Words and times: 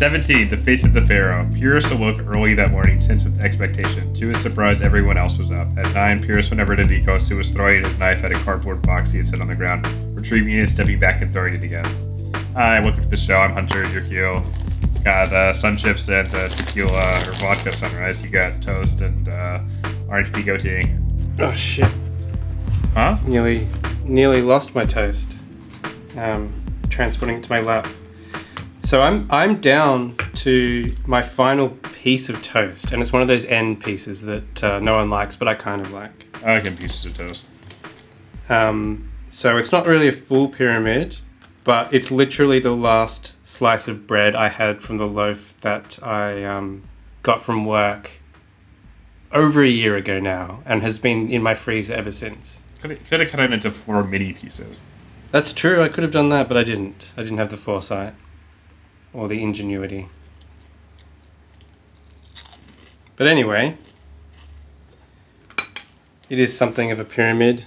Seventeen, 0.00 0.48
the 0.48 0.56
face 0.56 0.82
of 0.82 0.94
the 0.94 1.02
pharaoh. 1.02 1.46
Pierce 1.54 1.90
awoke 1.90 2.26
early 2.26 2.54
that 2.54 2.70
morning, 2.70 2.98
tense 2.98 3.24
with 3.24 3.38
expectation. 3.42 4.14
To 4.14 4.28
his 4.28 4.40
surprise, 4.40 4.80
everyone 4.80 5.18
else 5.18 5.36
was 5.36 5.50
up. 5.50 5.68
At 5.76 5.92
nine, 5.92 6.22
Pierce 6.22 6.48
went 6.48 6.58
over 6.58 6.74
to 6.74 6.84
Nikos, 6.84 7.28
who 7.28 7.36
was 7.36 7.50
throwing 7.50 7.84
his 7.84 7.98
knife 7.98 8.24
at 8.24 8.34
a 8.34 8.38
cardboard 8.38 8.80
box 8.80 9.10
he 9.10 9.18
had 9.18 9.26
set 9.26 9.42
on 9.42 9.48
the 9.48 9.54
ground, 9.54 9.86
retrieving 10.16 10.54
it, 10.54 10.70
stepping 10.70 10.98
back, 10.98 11.20
and 11.20 11.30
throwing 11.30 11.52
it 11.52 11.62
again. 11.62 11.84
Hi, 12.54 12.80
welcome 12.80 13.02
to 13.02 13.10
the 13.10 13.16
show. 13.18 13.36
I'm 13.36 13.52
Hunter 13.52 13.84
Yukio. 13.84 14.42
Got 15.04 15.34
uh, 15.34 15.52
sun 15.52 15.76
chips 15.76 16.08
and 16.08 16.34
uh, 16.34 16.48
tequila 16.48 16.96
or 17.28 17.32
vodka 17.34 17.70
sunrise. 17.70 18.24
You 18.24 18.30
got 18.30 18.62
toast 18.62 19.02
and 19.02 19.28
uh, 19.28 19.60
orange 20.08 20.32
tea. 20.32 20.86
Oh 21.40 21.52
shit. 21.52 21.92
Huh? 22.94 23.18
Nearly 23.26 23.68
nearly 24.04 24.40
lost 24.40 24.74
my 24.74 24.86
toast. 24.86 25.30
Um, 26.16 26.58
transporting 26.88 27.36
it 27.36 27.42
to 27.42 27.50
my 27.50 27.60
lap. 27.60 27.86
So 28.90 29.02
I'm 29.02 29.28
I'm 29.30 29.60
down 29.60 30.16
to 30.34 30.92
my 31.06 31.22
final 31.22 31.68
piece 31.68 32.28
of 32.28 32.42
toast, 32.42 32.90
and 32.90 33.00
it's 33.00 33.12
one 33.12 33.22
of 33.22 33.28
those 33.28 33.44
end 33.44 33.84
pieces 33.84 34.22
that 34.22 34.64
uh, 34.64 34.80
no 34.80 34.96
one 34.96 35.08
likes, 35.08 35.36
but 35.36 35.46
I 35.46 35.54
kind 35.54 35.80
of 35.80 35.92
like. 35.92 36.26
I 36.44 36.54
like 36.54 36.64
pieces 36.76 37.06
of 37.06 37.16
toast. 37.16 37.44
Um, 38.48 39.08
so 39.28 39.58
it's 39.58 39.70
not 39.70 39.86
really 39.86 40.08
a 40.08 40.12
full 40.12 40.48
pyramid, 40.48 41.18
but 41.62 41.94
it's 41.94 42.10
literally 42.10 42.58
the 42.58 42.74
last 42.74 43.36
slice 43.46 43.86
of 43.86 44.08
bread 44.08 44.34
I 44.34 44.48
had 44.48 44.82
from 44.82 44.98
the 44.98 45.06
loaf 45.06 45.54
that 45.60 46.00
I 46.02 46.42
um, 46.42 46.82
got 47.22 47.40
from 47.40 47.66
work 47.66 48.20
over 49.30 49.62
a 49.62 49.68
year 49.68 49.94
ago 49.94 50.18
now, 50.18 50.64
and 50.66 50.82
has 50.82 50.98
been 50.98 51.30
in 51.30 51.44
my 51.44 51.54
freezer 51.54 51.94
ever 51.94 52.10
since. 52.10 52.60
Could 52.80 52.90
have, 52.90 53.08
could 53.08 53.20
have 53.20 53.28
cut 53.30 53.38
it 53.38 53.52
into 53.52 53.70
four 53.70 54.02
mini 54.02 54.32
pieces. 54.32 54.82
That's 55.30 55.52
true. 55.52 55.80
I 55.80 55.88
could 55.88 56.02
have 56.02 56.12
done 56.12 56.30
that, 56.30 56.48
but 56.48 56.56
I 56.56 56.64
didn't. 56.64 57.12
I 57.16 57.22
didn't 57.22 57.38
have 57.38 57.50
the 57.50 57.56
foresight 57.56 58.14
or 59.12 59.28
the 59.28 59.42
ingenuity. 59.42 60.08
But 63.16 63.26
anyway, 63.26 63.76
it 66.28 66.38
is 66.38 66.56
something 66.56 66.90
of 66.90 66.98
a 66.98 67.04
pyramid, 67.04 67.66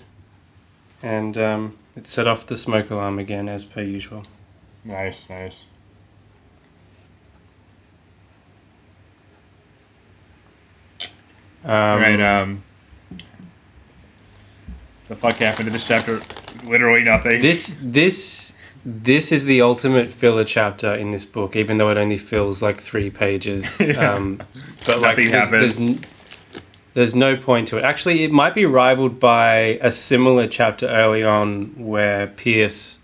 and 1.01 1.37
um, 1.37 1.77
it 1.95 2.07
set 2.07 2.25
off 2.25 2.47
the 2.47 2.55
smoke 2.55 2.89
alarm 2.89 3.19
again, 3.19 3.47
as 3.47 3.63
per 3.63 3.81
usual. 3.81 4.23
Nice, 4.83 5.29
nice. 5.29 5.65
Um, 11.63 11.71
All 11.71 11.97
right. 11.97 12.19
Um, 12.19 12.63
the 15.07 15.15
fuck 15.15 15.35
happened 15.35 15.67
to 15.67 15.71
this 15.71 15.85
chapter? 15.85 16.19
Literally 16.65 17.03
nothing. 17.03 17.41
This 17.41 17.77
this 17.81 18.53
this 18.85 19.31
is 19.31 19.45
the 19.45 19.61
ultimate 19.61 20.09
filler 20.09 20.43
chapter 20.43 20.93
in 20.93 21.11
this 21.11 21.25
book, 21.25 21.55
even 21.55 21.77
though 21.77 21.89
it 21.89 21.97
only 21.97 22.17
fills 22.17 22.61
like 22.61 22.79
three 22.81 23.09
pages. 23.09 23.77
Um, 23.97 24.41
but 24.85 24.99
like, 24.99 25.17
there's, 25.17 25.49
there's, 25.49 25.79
n- 25.81 26.01
there's 26.93 27.15
no 27.15 27.35
point 27.37 27.67
to 27.69 27.77
it. 27.77 27.83
Actually, 27.83 28.23
it 28.23 28.31
might 28.31 28.53
be 28.53 28.65
rivaled 28.65 29.19
by 29.19 29.79
a 29.81 29.91
similar 29.91 30.47
chapter 30.47 30.87
early 30.87 31.23
on 31.23 31.73
where 31.77 32.27
Pierce 32.27 32.99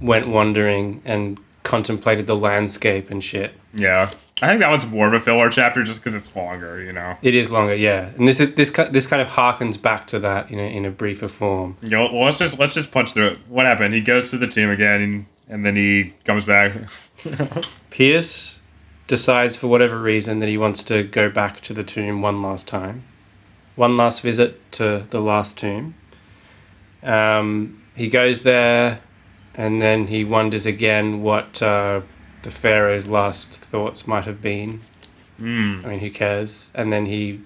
went 0.00 0.28
wandering 0.28 1.00
and 1.04 1.38
contemplated 1.62 2.26
the 2.26 2.36
landscape 2.36 3.10
and 3.10 3.22
shit. 3.24 3.52
yeah, 3.74 4.10
I 4.40 4.48
think 4.48 4.60
that 4.60 4.70
one's 4.70 4.86
more 4.86 5.08
of 5.08 5.12
a 5.14 5.20
filler 5.20 5.50
chapter 5.50 5.82
just 5.82 6.02
because 6.02 6.14
it's 6.14 6.34
longer. 6.34 6.82
You 6.82 6.92
know. 6.92 7.16
It 7.22 7.34
is 7.34 7.50
longer, 7.50 7.74
yeah, 7.74 8.10
and 8.16 8.28
this 8.28 8.40
is 8.40 8.54
this 8.54 8.70
this 8.70 9.06
kind 9.06 9.22
of 9.22 9.28
harkens 9.28 9.80
back 9.80 10.06
to 10.08 10.18
that 10.20 10.50
in 10.50 10.58
a, 10.58 10.62
in 10.62 10.84
a 10.84 10.90
briefer 10.90 11.28
form. 11.28 11.76
You 11.82 11.90
know, 11.90 12.12
well, 12.12 12.24
let's 12.24 12.38
just 12.38 12.58
let's 12.58 12.74
just 12.74 12.90
punch 12.90 13.12
through 13.12 13.26
it. 13.26 13.38
What 13.48 13.66
happened? 13.66 13.94
He 13.94 14.00
goes 14.00 14.30
to 14.30 14.38
the 14.38 14.46
tomb 14.46 14.70
again, 14.70 15.00
and, 15.00 15.26
and 15.48 15.66
then 15.66 15.76
he 15.76 16.14
comes 16.24 16.44
back. 16.44 16.72
Pierce 17.90 18.60
decides 19.06 19.56
for 19.56 19.66
whatever 19.66 19.98
reason 19.98 20.38
that 20.38 20.48
he 20.48 20.58
wants 20.58 20.84
to 20.84 21.02
go 21.02 21.28
back 21.28 21.60
to 21.62 21.72
the 21.72 21.82
tomb 21.82 22.22
one 22.22 22.42
last 22.42 22.68
time. 22.68 23.04
One 23.74 23.96
last 23.96 24.20
visit 24.20 24.70
to 24.72 25.06
the 25.10 25.20
last 25.20 25.56
tomb. 25.56 25.94
Um, 27.02 27.82
he 27.96 28.08
goes 28.08 28.42
there 28.42 29.00
and 29.54 29.82
then 29.82 30.06
he 30.06 30.24
wonders 30.24 30.66
again 30.66 31.22
what 31.22 31.60
uh, 31.62 32.02
the 32.42 32.50
Pharaoh's 32.50 33.06
last 33.06 33.48
thoughts 33.50 34.06
might 34.06 34.24
have 34.24 34.40
been. 34.40 34.80
Hmm. 35.38 35.80
I 35.84 35.88
mean, 35.90 35.98
who 36.00 36.10
cares? 36.10 36.70
And 36.74 36.92
then 36.92 37.06
he 37.06 37.40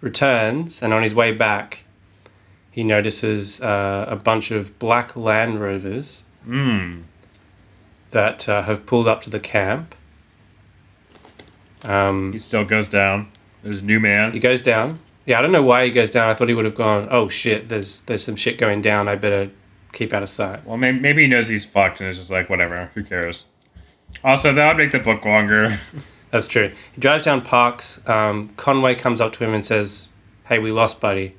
returns, 0.00 0.82
and 0.82 0.92
on 0.92 1.02
his 1.02 1.14
way 1.14 1.32
back, 1.32 1.84
he 2.70 2.82
notices 2.84 3.60
uh, 3.60 4.06
a 4.08 4.16
bunch 4.16 4.50
of 4.50 4.78
black 4.78 5.14
Land 5.16 5.60
Rovers 5.60 6.24
Hmm. 6.44 7.02
that 8.10 8.48
uh, 8.48 8.62
have 8.62 8.84
pulled 8.86 9.06
up 9.06 9.20
to 9.22 9.30
the 9.30 9.40
camp. 9.40 9.94
Um, 11.84 12.32
He 12.32 12.38
still 12.38 12.64
goes 12.64 12.88
down. 12.88 13.28
There's 13.62 13.80
a 13.80 13.84
new 13.84 14.00
man. 14.00 14.32
he 14.32 14.38
goes 14.38 14.62
down. 14.62 14.98
Yeah, 15.24 15.38
I 15.38 15.42
don't 15.42 15.52
know 15.52 15.62
why 15.62 15.84
he 15.84 15.90
goes 15.92 16.10
down. 16.10 16.28
I 16.28 16.34
thought 16.34 16.48
he 16.48 16.54
would 16.54 16.64
have 16.64 16.74
gone. 16.74 17.06
Oh 17.10 17.28
shit! 17.28 17.68
There's 17.68 18.00
there's 18.02 18.24
some 18.24 18.34
shit 18.34 18.58
going 18.58 18.82
down. 18.82 19.06
I 19.06 19.14
better 19.14 19.50
keep 19.92 20.12
out 20.12 20.22
of 20.24 20.28
sight. 20.28 20.66
Well, 20.66 20.76
maybe, 20.76 20.98
maybe 20.98 21.22
he 21.22 21.28
knows 21.28 21.46
he's 21.46 21.64
fucked, 21.64 22.00
and 22.00 22.08
it's 22.08 22.18
just 22.18 22.30
like 22.30 22.50
whatever. 22.50 22.90
Who 22.94 23.04
cares? 23.04 23.44
Also, 24.24 24.52
that 24.52 24.68
would 24.68 24.82
make 24.82 24.92
the 24.92 24.98
book 24.98 25.24
longer. 25.24 25.78
That's 26.30 26.46
true. 26.46 26.72
He 26.92 27.00
drives 27.00 27.24
down 27.24 27.42
Parks. 27.42 28.00
Um, 28.08 28.50
Conway 28.56 28.94
comes 28.94 29.20
up 29.20 29.32
to 29.34 29.44
him 29.44 29.52
and 29.52 29.64
says, 29.66 30.08
"Hey, 30.44 30.58
we 30.58 30.70
lost, 30.72 31.00
buddy." 31.00 31.34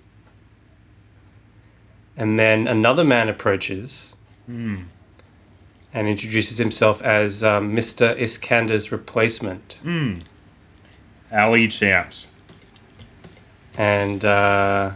And 2.15 2.37
then 2.37 2.67
another 2.67 3.03
man 3.03 3.27
approaches 3.27 4.13
and 4.47 6.07
introduces 6.07 6.59
himself 6.59 7.01
as 7.01 7.43
um, 7.43 7.75
Mr. 7.75 8.15
Iskander's 8.19 8.91
replacement. 8.91 9.79
Ali 11.31 11.69
Shams. 11.69 12.27
And 13.75 14.23
uh, 14.23 14.91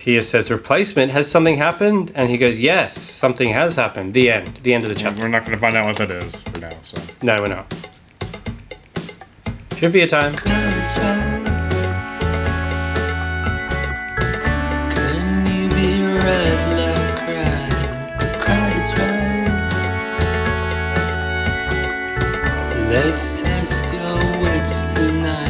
Pierce 0.00 0.28
says, 0.30 0.50
Replacement? 0.50 1.12
Has 1.12 1.30
something 1.30 1.58
happened? 1.58 2.10
And 2.14 2.30
he 2.30 2.38
goes, 2.38 2.58
Yes, 2.58 2.98
something 2.98 3.50
has 3.50 3.74
happened. 3.74 4.14
The 4.14 4.30
end. 4.30 4.56
The 4.62 4.72
end 4.72 4.82
of 4.84 4.88
the 4.88 4.94
mm, 4.94 5.00
chapter. 5.02 5.20
We're 5.20 5.28
not 5.28 5.40
going 5.44 5.52
to 5.52 5.58
find 5.58 5.76
out 5.76 5.84
what 5.84 5.96
that 5.98 6.10
is 6.10 6.36
for 6.40 6.58
now. 6.58 6.72
So 6.82 6.96
No, 7.22 7.38
we're 7.42 7.48
not. 7.48 7.70
Trivia 9.76 10.06
time. 10.06 10.34
crowd 10.36 10.74
is 10.74 10.96
right. 10.96 11.46
Couldn't 14.90 15.46
you 15.52 15.68
be 15.68 16.02
right 16.16 16.60
like 16.80 17.16
crowd? 17.20 17.70
The 18.20 18.28
crowd 18.40 18.76
is 18.78 18.90
right. 18.96 19.50
Let's 22.88 23.42
test 23.42 23.92
your 23.92 24.18
wits 24.40 24.94
tonight 24.94 25.49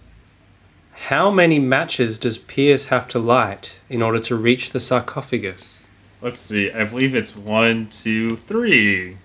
How 1.11 1.29
many 1.29 1.59
matches 1.59 2.17
does 2.17 2.37
Pierce 2.37 2.85
have 2.85 3.05
to 3.09 3.19
light 3.19 3.81
in 3.89 4.01
order 4.01 4.17
to 4.19 4.37
reach 4.37 4.71
the 4.71 4.79
sarcophagus? 4.79 5.85
Let's 6.21 6.39
see. 6.39 6.71
I 6.71 6.85
believe 6.85 7.13
it's 7.13 7.35
one, 7.35 7.87
two, 7.89 8.37
three. 8.37 9.17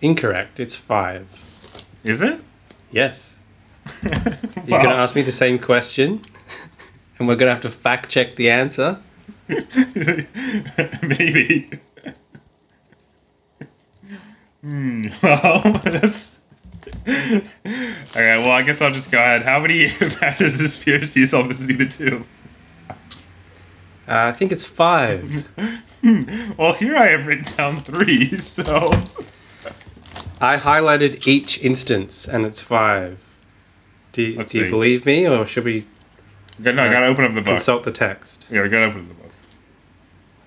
Incorrect. 0.00 0.58
It's 0.58 0.74
five. 0.74 1.28
Is 2.02 2.22
it? 2.22 2.40
Yes. 2.90 3.38
You're 4.02 4.80
going 4.80 4.88
to 4.88 4.94
ask 4.94 5.14
me 5.14 5.20
the 5.20 5.30
same 5.30 5.58
question, 5.58 6.22
and 7.18 7.28
we're 7.28 7.36
going 7.36 7.48
to 7.48 7.52
have 7.52 7.60
to 7.64 7.68
fact 7.68 8.08
check 8.08 8.36
the 8.36 8.48
answer. 8.48 9.00
Maybe. 11.02 11.68
Hmm. 14.62 15.08
Well, 15.22 15.82
that's. 15.84 16.40
Okay. 18.16 18.38
Well, 18.38 18.52
I 18.52 18.62
guess 18.62 18.80
I'll 18.80 18.92
just 18.92 19.10
go 19.10 19.18
ahead. 19.18 19.42
How 19.42 19.58
many 19.60 19.86
matches 20.20 20.58
does 20.58 20.76
Pierce 20.76 21.16
use 21.16 21.34
on 21.34 21.48
visiting 21.48 21.78
the 21.78 21.86
tomb? 21.86 22.26
Uh, 24.06 24.26
I 24.28 24.32
think 24.32 24.52
it's 24.52 24.64
five. 24.64 25.48
Well, 26.58 26.74
here 26.74 26.94
I 26.96 27.06
have 27.06 27.26
written 27.26 27.46
down 27.56 27.80
three. 27.80 28.36
So. 28.38 28.90
I 30.38 30.58
highlighted 30.58 31.26
each 31.26 31.58
instance, 31.62 32.28
and 32.28 32.44
it's 32.44 32.60
five. 32.60 33.24
Do 34.12 34.20
you, 34.22 34.36
Let's 34.36 34.52
do 34.52 34.58
you 34.58 34.68
believe 34.68 35.06
me, 35.06 35.26
or 35.26 35.46
should 35.46 35.64
we 35.64 35.86
No, 36.58 36.70
I 36.72 36.92
gotta 36.92 37.06
open 37.06 37.24
up 37.24 37.30
the 37.32 37.40
book. 37.40 37.46
consult 37.54 37.84
the 37.84 37.90
text? 37.90 38.44
Yeah, 38.50 38.62
we 38.62 38.68
gotta 38.68 38.84
open 38.86 39.00
up 39.00 39.08
the 39.08 39.14
book. 39.14 39.32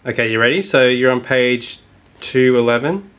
Okay, 0.06 0.32
you 0.32 0.40
ready? 0.40 0.62
So 0.62 0.88
you're 0.88 1.12
on 1.12 1.22
page 1.22 1.80
211. 2.22 3.10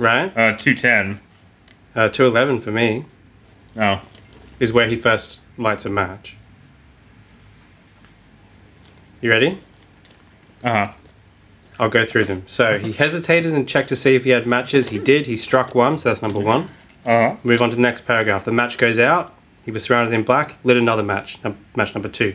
Right? 0.00 0.36
Uh, 0.36 0.56
two 0.56 0.74
ten. 0.74 1.20
Uh, 1.94 2.08
211 2.08 2.60
for 2.60 2.70
me 2.70 3.04
Oh. 3.76 4.00
is 4.60 4.72
where 4.72 4.86
he 4.86 4.94
first 4.94 5.40
lights 5.58 5.84
a 5.84 5.90
match. 5.90 6.36
You 9.20 9.30
ready? 9.30 9.58
Uh 10.62 10.86
huh. 10.86 10.92
I'll 11.78 11.88
go 11.88 12.04
through 12.04 12.24
them. 12.24 12.42
So 12.46 12.78
he 12.78 12.92
hesitated 12.92 13.52
and 13.52 13.66
checked 13.68 13.88
to 13.88 13.96
see 13.96 14.14
if 14.14 14.24
he 14.24 14.30
had 14.30 14.46
matches. 14.46 14.88
He 14.90 14.98
did. 14.98 15.26
He 15.26 15.36
struck 15.36 15.74
one, 15.74 15.98
so 15.98 16.08
that's 16.10 16.22
number 16.22 16.40
one. 16.40 16.64
Uh 17.04 17.30
huh. 17.30 17.36
Move 17.42 17.60
on 17.62 17.70
to 17.70 17.76
the 17.76 17.82
next 17.82 18.02
paragraph. 18.06 18.44
The 18.44 18.52
match 18.52 18.78
goes 18.78 18.98
out. 18.98 19.34
He 19.64 19.70
was 19.70 19.82
surrounded 19.84 20.14
in 20.14 20.22
black. 20.22 20.56
Lit 20.64 20.76
another 20.76 21.02
match. 21.02 21.38
Num- 21.44 21.58
match 21.76 21.94
number 21.94 22.08
two. 22.08 22.34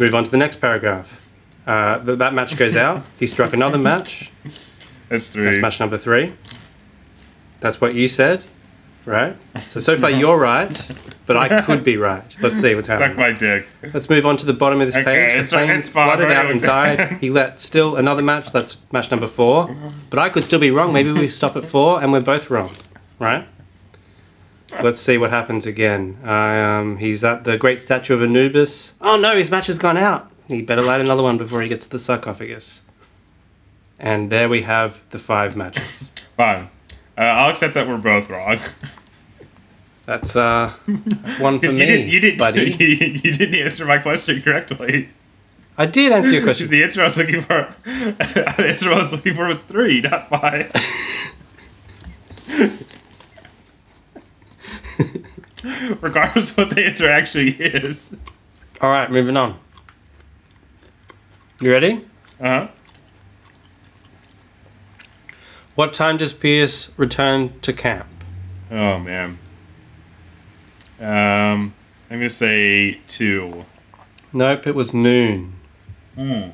Move 0.00 0.14
on 0.14 0.24
to 0.24 0.30
the 0.30 0.36
next 0.38 0.56
paragraph. 0.60 1.24
Uh, 1.66 2.04
th- 2.04 2.18
that 2.18 2.34
match 2.34 2.56
goes 2.56 2.76
out. 2.76 3.04
He 3.18 3.26
struck 3.26 3.52
another 3.52 3.78
match. 3.78 4.30
That's 5.14 5.28
three. 5.28 5.44
That's 5.44 5.58
match 5.58 5.80
number 5.80 5.96
three. 5.98 6.32
That's 7.60 7.80
what 7.80 7.94
you 7.94 8.08
said, 8.08 8.44
right? 9.06 9.36
So 9.68 9.80
so 9.80 9.96
far 9.96 10.10
you're 10.10 10.36
right, 10.38 10.90
but 11.26 11.36
I 11.36 11.62
could 11.62 11.82
be 11.84 11.96
right. 11.96 12.24
Let's 12.40 12.60
see 12.60 12.74
what's 12.74 12.88
Suck 12.88 13.00
happening. 13.00 13.16
my 13.18 13.32
dick. 13.32 13.66
Let's 13.94 14.10
move 14.10 14.26
on 14.26 14.36
to 14.38 14.46
the 14.46 14.52
bottom 14.52 14.80
of 14.80 14.86
this 14.86 14.96
Okay, 14.96 15.04
page. 15.04 15.32
The 15.32 15.38
it's- 15.38 15.50
flame 15.50 15.70
it's 15.70 15.88
fine, 15.88 16.08
flooded 16.18 16.30
out 16.36 16.50
and 16.50 16.60
died. 16.76 17.18
He 17.20 17.30
let 17.30 17.60
still 17.60 17.96
another 17.96 18.22
match. 18.22 18.52
That's 18.52 18.78
match 18.92 19.10
number 19.10 19.26
four. 19.26 19.74
But 20.10 20.18
I 20.18 20.28
could 20.28 20.44
still 20.44 20.58
be 20.60 20.70
wrong. 20.70 20.92
Maybe 20.92 21.10
we 21.12 21.28
stop 21.28 21.56
at 21.56 21.64
four 21.64 22.02
and 22.02 22.12
we're 22.12 22.20
both 22.20 22.50
wrong, 22.50 22.70
right? 23.18 23.46
Let's 24.82 24.98
see 25.00 25.16
what 25.18 25.30
happens 25.30 25.66
again. 25.66 26.18
Um, 26.24 26.96
he's 26.98 27.22
at 27.22 27.44
the 27.44 27.56
great 27.56 27.80
statue 27.80 28.12
of 28.14 28.22
Anubis. 28.22 28.92
Oh 29.00 29.16
no, 29.16 29.36
his 29.36 29.50
match 29.50 29.68
has 29.68 29.78
gone 29.78 29.96
out. 29.96 30.30
He 30.48 30.60
better 30.62 30.82
light 30.82 31.00
another 31.00 31.22
one 31.22 31.38
before 31.38 31.62
he 31.62 31.68
gets 31.68 31.86
to 31.86 31.90
the 31.92 31.98
sarcophagus. 31.98 32.82
And 34.04 34.28
there 34.30 34.50
we 34.50 34.62
have 34.62 35.00
the 35.08 35.18
five 35.18 35.56
matches. 35.56 36.10
Fine. 36.36 36.68
Uh, 37.16 37.22
I'll 37.22 37.48
accept 37.48 37.72
that 37.72 37.88
we're 37.88 37.96
both 37.96 38.28
wrong. 38.28 38.58
That's 40.04 40.36
uh, 40.36 40.74
that's 40.86 41.40
one 41.40 41.54
for 41.58 41.60
Because 41.62 41.78
me, 41.78 41.80
you 41.80 41.86
didn't, 41.86 42.08
you 42.08 42.20
didn't, 42.20 42.38
buddy. 42.38 42.70
you, 42.78 43.34
didn't 43.34 43.54
answer 43.54 43.86
my 43.86 43.96
question 43.96 44.42
correctly. 44.42 45.08
I 45.78 45.86
did 45.86 46.12
answer 46.12 46.32
your 46.32 46.42
question. 46.42 46.68
the 46.68 46.82
answer 46.82 47.00
I 47.00 47.04
was 47.04 47.16
looking 47.16 47.40
for, 47.40 47.74
the 47.84 48.64
answer 48.68 48.92
I 48.92 48.96
was 48.98 49.12
looking 49.12 49.32
for 49.32 49.46
was 49.46 49.62
three, 49.62 50.02
not 50.02 50.28
five. 50.28 50.70
Regardless 56.02 56.50
of 56.50 56.58
what 56.58 56.70
the 56.70 56.84
answer 56.84 57.08
actually 57.08 57.52
is. 57.52 58.14
All 58.82 58.90
right, 58.90 59.10
moving 59.10 59.38
on. 59.38 59.58
You 61.60 61.72
ready? 61.72 62.04
Uh 62.38 62.44
huh. 62.44 62.68
What 65.74 65.92
time 65.92 66.16
does 66.16 66.32
Pierce 66.32 66.96
return 66.96 67.58
to 67.60 67.72
camp? 67.72 68.06
Oh 68.70 68.98
man. 69.00 69.38
Um, 71.00 71.74
I'm 72.08 72.18
gonna 72.18 72.28
say 72.28 73.00
two. 73.08 73.64
Nope, 74.32 74.66
it 74.68 74.74
was 74.74 74.94
noon. 74.94 75.54
Okay, 76.16 76.52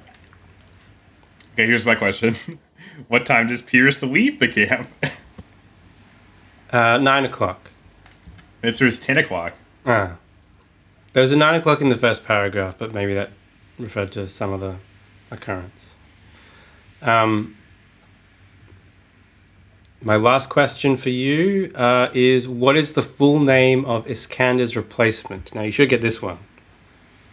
here's 1.54 1.84
my 1.84 1.94
question. 1.94 2.34
what 3.08 3.26
time 3.26 3.48
does 3.48 3.60
Pierce 3.60 4.02
leave 4.02 4.40
the 4.40 4.48
camp? 4.48 4.88
Uh, 6.72 6.96
nine 6.98 7.24
o'clock. 7.24 7.72
Answer 8.62 8.86
is 8.86 9.00
ten 9.00 9.18
o'clock. 9.18 9.54
Ah. 9.84 10.18
There 11.12 11.20
was 11.20 11.32
a 11.32 11.36
nine 11.36 11.56
o'clock 11.56 11.80
in 11.80 11.88
the 11.88 11.96
first 11.96 12.24
paragraph, 12.24 12.78
but 12.78 12.94
maybe 12.94 13.12
that 13.14 13.30
referred 13.76 14.12
to 14.12 14.28
some 14.28 14.52
other 14.52 14.76
occurrence. 15.32 15.96
Um, 17.02 17.56
my 20.02 20.16
last 20.16 20.48
question 20.48 20.96
for 20.96 21.10
you 21.10 21.70
uh, 21.74 22.08
is 22.14 22.48
what 22.48 22.76
is 22.76 22.94
the 22.94 23.02
full 23.02 23.38
name 23.38 23.84
of 23.84 24.06
Iskander's 24.06 24.76
replacement? 24.76 25.54
Now, 25.54 25.62
you 25.62 25.70
should 25.70 25.88
get 25.88 26.00
this 26.00 26.22
one. 26.22 26.38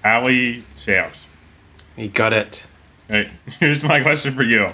Ali 0.04 0.64
Shams. 0.76 1.28
You 1.96 2.10
got 2.10 2.34
it. 2.34 2.66
Right. 3.10 3.30
Here's 3.60 3.84
my 3.84 4.02
question 4.02 4.36
for 4.36 4.44
you. 4.44 4.72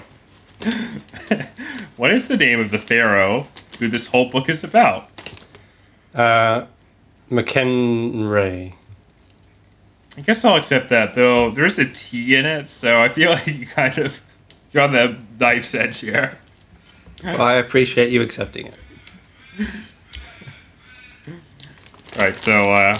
what 1.96 2.10
is 2.10 2.26
the 2.28 2.36
name 2.36 2.60
of 2.60 2.70
the 2.70 2.78
pharaoh 2.78 3.46
who 3.78 3.88
this 3.88 4.08
whole 4.08 4.28
book 4.28 4.48
is 4.48 4.64
about? 4.64 5.08
Uh, 6.14 6.66
McHenry. 7.30 8.74
I 10.16 10.20
guess 10.20 10.44
I'll 10.44 10.56
accept 10.56 10.90
that, 10.90 11.14
though. 11.14 11.50
There's 11.50 11.78
a 11.78 11.86
T 11.86 12.36
in 12.36 12.46
it, 12.46 12.68
so 12.68 13.00
I 13.00 13.08
feel 13.08 13.30
like 13.32 13.46
you 13.46 13.66
kind 13.66 13.98
of 13.98 14.22
you're 14.72 14.82
on 14.82 14.92
the 14.92 15.16
knife's 15.38 15.74
edge 15.74 15.98
here. 15.98 16.38
Well, 17.24 17.42
I 17.42 17.54
appreciate 17.54 18.10
you 18.12 18.20
accepting 18.22 18.66
it. 18.66 18.74
All 21.28 22.18
right, 22.18 22.34
so 22.34 22.52
uh, 22.72 22.96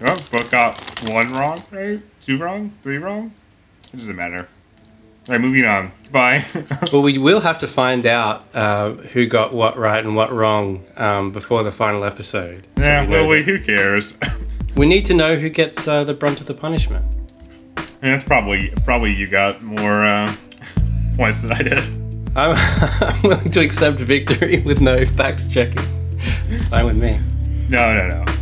well, 0.00 0.18
book 0.30 0.50
got 0.50 0.80
one 1.08 1.32
wrong, 1.32 1.62
right? 1.70 2.00
Two 2.22 2.38
wrong, 2.38 2.72
three 2.82 2.98
wrong. 2.98 3.32
It 3.92 3.96
doesn't 3.96 4.16
matter. 4.16 4.48
All 5.28 5.34
right, 5.34 5.40
moving 5.40 5.64
on. 5.64 5.92
Bye. 6.10 6.44
Well, 6.92 7.02
we 7.02 7.18
will 7.18 7.40
have 7.40 7.58
to 7.58 7.66
find 7.66 8.06
out 8.06 8.46
uh, 8.54 8.92
who 8.92 9.26
got 9.26 9.52
what 9.52 9.76
right 9.76 10.02
and 10.02 10.16
what 10.16 10.32
wrong 10.32 10.86
um, 10.96 11.32
before 11.32 11.62
the 11.62 11.70
final 11.70 12.02
episode. 12.04 12.66
So 12.78 12.84
yeah, 12.84 13.04
we, 13.04 13.10
well, 13.10 13.28
wait, 13.28 13.44
who 13.44 13.58
cares? 13.58 14.16
we 14.76 14.86
need 14.86 15.04
to 15.06 15.14
know 15.14 15.36
who 15.36 15.50
gets 15.50 15.86
uh, 15.86 16.04
the 16.04 16.14
brunt 16.14 16.40
of 16.40 16.46
the 16.46 16.54
punishment. 16.54 17.04
That's 18.00 18.24
probably 18.24 18.72
probably 18.84 19.12
you 19.12 19.26
got 19.26 19.62
more 19.62 20.02
uh, 20.04 20.34
points 21.16 21.42
than 21.42 21.52
I 21.52 21.62
did. 21.62 22.07
I'm, 22.38 22.54
I'm 23.00 23.22
willing 23.22 23.50
to 23.50 23.60
accept 23.60 23.98
victory 23.98 24.60
with 24.60 24.80
no 24.80 25.04
fact 25.04 25.50
checking. 25.50 25.82
It's 26.48 26.62
fine 26.68 26.86
with 26.86 26.96
me. 26.96 27.18
No, 27.68 27.92
no, 27.94 28.24
no. 28.24 28.37